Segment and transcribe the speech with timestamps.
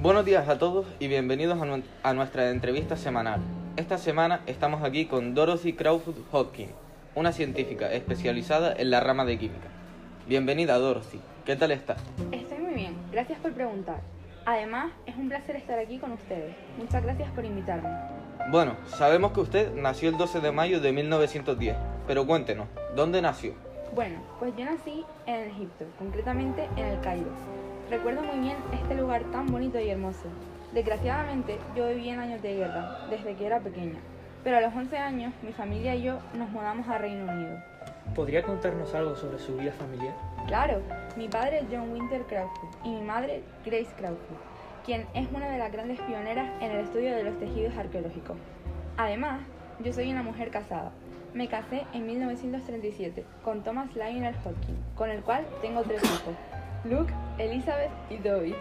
[0.00, 3.40] Buenos días a todos y bienvenidos a, nu- a nuestra entrevista semanal.
[3.76, 6.70] Esta semana estamos aquí con Dorothy Crawford Hodgkin,
[7.14, 9.68] una científica especializada en la rama de química.
[10.26, 11.98] Bienvenida Dorothy, ¿qué tal estás?
[12.32, 14.00] Estoy muy bien, gracias por preguntar.
[14.46, 16.54] Además, es un placer estar aquí con ustedes.
[16.78, 17.88] Muchas gracias por invitarme.
[18.50, 21.76] Bueno, sabemos que usted nació el 12 de mayo de 1910,
[22.06, 23.52] pero cuéntenos, ¿dónde nació?
[23.94, 27.28] Bueno, pues yo nací en Egipto, concretamente en el Cairo.
[27.90, 30.28] Recuerdo muy bien este lugar tan bonito y hermoso.
[30.72, 33.98] Desgraciadamente, yo viví en años de guerra, desde que era pequeña.
[34.44, 37.58] Pero a los 11 años, mi familia y yo nos mudamos a Reino Unido.
[38.14, 40.14] ¿Podría contarnos algo sobre su vida familiar?
[40.46, 40.82] Claro,
[41.16, 44.38] mi padre es John Winter Crawford y mi madre Grace Crawford,
[44.86, 48.36] quien es una de las grandes pioneras en el estudio de los tejidos arqueológicos.
[48.98, 49.40] Además,
[49.80, 50.92] yo soy una mujer casada.
[51.34, 56.34] Me casé en 1937 con Thomas Lionel Hodgkin, con el cual tengo tres hijos,
[56.84, 58.54] Luke, Elizabeth y Toby.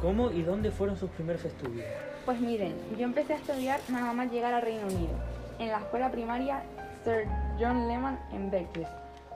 [0.00, 1.84] ¿Cómo y dónde fueron sus primeros estudios?
[2.24, 5.14] Pues miren, yo empecé a estudiar nada más llegar a Reino Unido,
[5.58, 6.62] en la escuela primaria
[7.02, 7.26] Sir
[7.58, 8.86] John Lehman en Berkeley.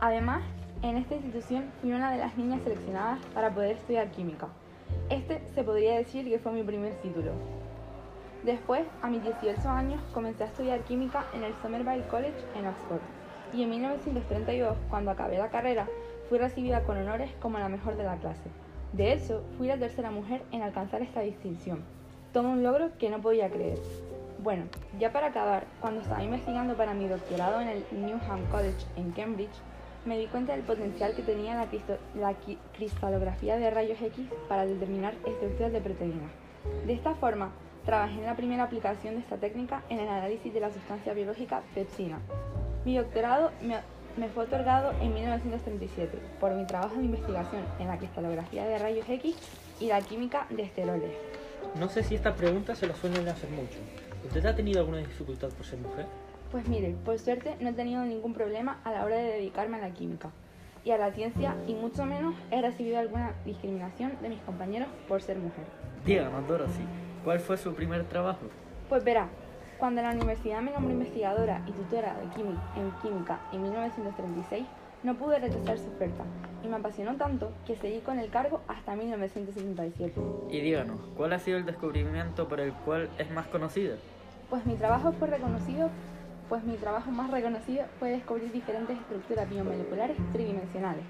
[0.00, 0.42] Además,
[0.82, 4.48] en esta institución fui una de las niñas seleccionadas para poder estudiar química.
[5.10, 7.32] Este se podría decir que fue mi primer título.
[8.44, 13.02] Después, a mis 18 años, comencé a estudiar química en el Somerville College en Oxford.
[13.52, 15.86] Y en 1932, cuando acabé la carrera,
[16.28, 18.48] fui recibida con honores como la mejor de la clase.
[18.92, 21.82] De hecho, fui la tercera mujer en alcanzar esta distinción.
[22.32, 23.78] Todo un logro que no podía creer.
[24.42, 24.64] Bueno,
[24.98, 29.50] ya para acabar, cuando estaba investigando para mi doctorado en el Newham College en Cambridge,
[30.04, 31.68] me di cuenta del potencial que tenía la,
[32.18, 32.34] la
[32.76, 36.32] cristalografía de rayos X para determinar estructuras de proteínas.
[36.86, 37.52] De esta forma,
[37.84, 41.62] trabajé en la primera aplicación de esta técnica en el análisis de la sustancia biológica
[41.74, 42.18] pepsina.
[42.84, 43.76] Mi doctorado me,
[44.16, 49.08] me fue otorgado en 1937 por mi trabajo de investigación en la cristalografía de rayos
[49.08, 49.36] X
[49.80, 51.12] y la química de esteroles.
[51.78, 53.78] No sé si esta pregunta se la suelen hacer mucho.
[54.26, 56.06] ¿Usted ha tenido alguna dificultad por ser mujer?
[56.50, 59.80] Pues mire, por suerte no he tenido ningún problema a la hora de dedicarme a
[59.80, 60.30] la química
[60.84, 65.22] y a la ciencia y mucho menos he recibido alguna discriminación de mis compañeros por
[65.22, 65.64] ser mujer.
[66.04, 66.82] Díganos, Dorothy,
[67.24, 68.46] ¿cuál fue su primer trabajo?
[68.88, 69.28] Pues verá,
[69.82, 74.64] cuando la universidad me nombró investigadora y tutora de química en química en 1936,
[75.02, 76.22] no pude rechazar su oferta
[76.62, 80.20] y me apasionó tanto que seguí con el cargo hasta 1977.
[80.50, 83.96] Y díganos, ¿cuál ha sido el descubrimiento por el cual es más conocida?
[84.50, 85.90] Pues mi trabajo fue reconocido,
[86.48, 91.02] pues mi trabajo más reconocido fue descubrir diferentes estructuras biomoleculares tridimensionales.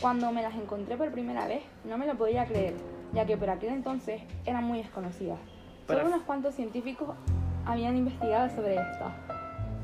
[0.00, 2.72] Cuando me las encontré por primera vez, no me lo podía creer,
[3.12, 5.38] ya que por aquel entonces eran muy desconocidas.
[5.86, 7.14] Solo unos cuantos científicos
[7.68, 9.12] habían investigado sobre estas.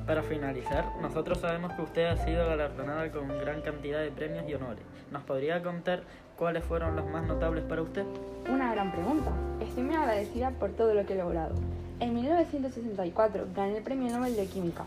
[0.06, 4.54] Para finalizar, nosotros sabemos que usted ha sido galardonada con gran cantidad de premios y
[4.54, 4.82] honores.
[5.10, 6.02] ¿Nos podría contar
[6.36, 8.04] cuáles fueron los más notables para usted?
[8.50, 9.30] Una gran pregunta.
[9.60, 11.54] Estoy muy agradecida por todo lo que he logrado.
[12.00, 14.84] En 1964 gané el Premio Nobel de Química.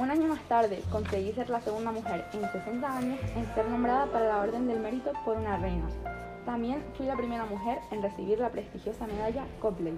[0.00, 4.06] Un año más tarde conseguí ser la segunda mujer en 60 años en ser nombrada
[4.06, 5.86] para la Orden del Mérito por una reina.
[6.44, 9.94] También fui la primera mujer en recibir la prestigiosa medalla Copley.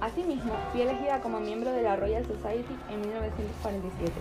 [0.00, 4.12] Asimismo, fui elegida como miembro de la Royal Society en 1947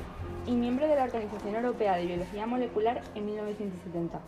[0.47, 4.19] y miembro de la Organización Europea de Biología Molecular en 1970.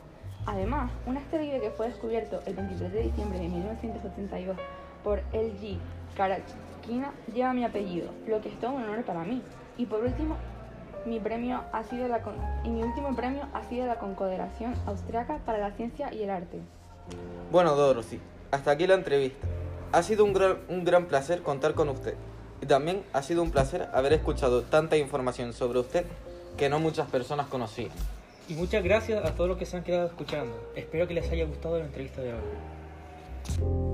[0.46, 4.57] Además, un asteroide que fue descubierto el 23 de diciembre de 1982
[5.06, 5.78] por LG
[6.18, 9.41] Karachkina lleva mi apellido, lo que es todo un honor para mí.
[9.78, 10.36] Y por último,
[11.06, 12.22] mi premio ha sido la
[12.66, 16.59] y mi último premio ha sido la Confederación Austriaca para la Ciencia y el Arte.
[17.52, 18.19] Bueno Dorothy,
[18.52, 19.47] hasta aquí la entrevista.
[19.92, 22.16] Ha sido un gran, un gran placer contar con usted.
[22.62, 26.06] Y también ha sido un placer haber escuchado tanta información sobre usted
[26.58, 27.92] que no muchas personas conocían.
[28.50, 30.72] Y muchas gracias a todos los que se han quedado escuchando.
[30.75, 33.87] Espero que les haya gustado la entrevista de hoy.